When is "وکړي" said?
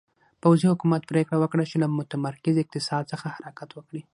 3.73-4.01